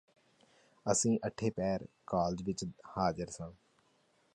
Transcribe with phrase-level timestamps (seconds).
[0.85, 2.65] ਅਸੀਂ ਅੱਠੇ ਪਹਿਰ ਕਾਲਜ ਵਿਚ
[2.97, 3.51] ਹਾਜ਼ਰ ਸਾਂ